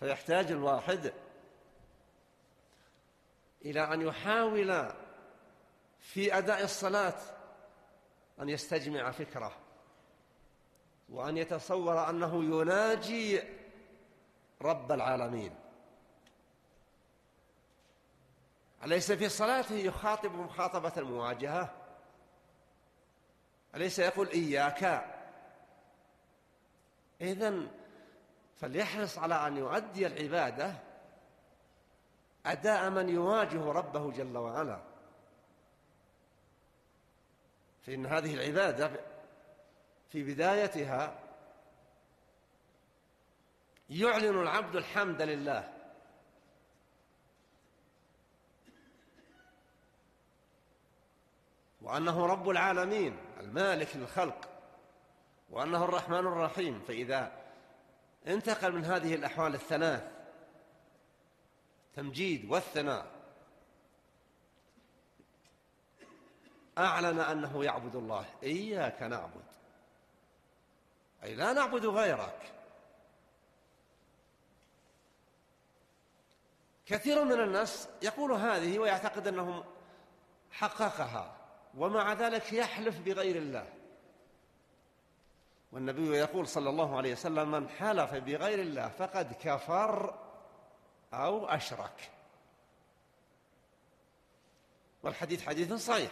[0.00, 1.12] فيحتاج الواحد
[3.64, 4.92] إلى أن يحاول
[6.00, 7.20] في أداء الصلاة
[8.40, 9.56] أن يستجمع فكره
[11.08, 13.42] وأن يتصور أنه يناجي
[14.62, 15.54] رب العالمين.
[18.84, 21.74] أليس في صلاته يخاطب مخاطبة المواجهة؟
[23.74, 25.04] أليس يقول إياك؟
[27.20, 27.70] إذن
[28.64, 30.74] فليحرص على أن يؤدي العبادة
[32.46, 34.80] أداء من يواجه ربه جل وعلا.
[37.86, 38.90] فإن هذه العبادة
[40.08, 41.18] في بدايتها
[43.90, 45.72] يعلن العبد الحمد لله.
[51.82, 54.48] وأنه رب العالمين المالك للخلق
[55.50, 56.80] وأنه الرحمن الرحيم.
[56.80, 57.43] فإذا
[58.26, 60.04] انتقل من هذه الأحوال الثلاث.
[61.88, 63.06] التمجيد والثناء.
[66.78, 68.26] أعلن أنه يعبد الله.
[68.42, 69.44] إياك نعبد.
[71.22, 72.52] أي لا نعبد غيرك.
[76.86, 79.64] كثير من الناس يقول هذه ويعتقد أنه
[80.50, 81.36] حققها
[81.76, 83.83] ومع ذلك يحلف بغير الله.
[85.74, 90.14] والنبي يقول صلى الله عليه وسلم من حلف بغير الله فقد كفر
[91.14, 92.10] أو أشرك.
[95.02, 96.10] والحديث حديث صحيح.